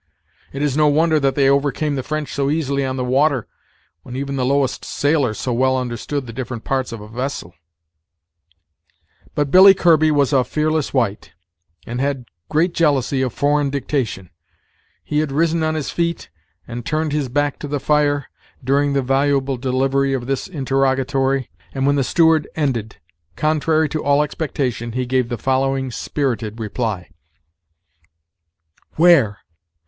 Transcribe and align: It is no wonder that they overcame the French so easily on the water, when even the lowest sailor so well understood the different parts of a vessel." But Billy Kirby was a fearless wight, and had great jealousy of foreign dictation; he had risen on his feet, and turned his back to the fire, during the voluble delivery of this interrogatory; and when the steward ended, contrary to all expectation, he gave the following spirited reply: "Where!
It 0.51 0.63
is 0.63 0.75
no 0.75 0.87
wonder 0.87 1.19
that 1.19 1.35
they 1.35 1.47
overcame 1.47 1.93
the 1.93 2.01
French 2.01 2.33
so 2.33 2.49
easily 2.49 2.83
on 2.83 2.95
the 2.95 3.05
water, 3.05 3.45
when 4.01 4.15
even 4.15 4.35
the 4.35 4.43
lowest 4.43 4.83
sailor 4.83 5.35
so 5.35 5.53
well 5.53 5.77
understood 5.77 6.25
the 6.25 6.33
different 6.33 6.63
parts 6.63 6.91
of 6.91 7.01
a 7.01 7.07
vessel." 7.07 7.53
But 9.35 9.51
Billy 9.51 9.75
Kirby 9.75 10.09
was 10.09 10.33
a 10.33 10.43
fearless 10.43 10.91
wight, 10.91 11.33
and 11.85 12.01
had 12.01 12.25
great 12.49 12.73
jealousy 12.73 13.21
of 13.21 13.31
foreign 13.31 13.69
dictation; 13.69 14.31
he 15.03 15.19
had 15.19 15.31
risen 15.31 15.61
on 15.61 15.75
his 15.75 15.91
feet, 15.91 16.29
and 16.67 16.83
turned 16.83 17.13
his 17.13 17.29
back 17.29 17.59
to 17.59 17.67
the 17.67 17.79
fire, 17.79 18.25
during 18.63 18.93
the 18.93 19.03
voluble 19.03 19.55
delivery 19.55 20.13
of 20.15 20.25
this 20.25 20.47
interrogatory; 20.47 21.51
and 21.75 21.85
when 21.85 21.95
the 21.95 22.03
steward 22.03 22.47
ended, 22.55 22.95
contrary 23.35 23.87
to 23.89 24.03
all 24.03 24.23
expectation, 24.23 24.93
he 24.93 25.05
gave 25.05 25.29
the 25.29 25.37
following 25.37 25.91
spirited 25.91 26.59
reply: 26.59 27.11
"Where! 28.95 29.37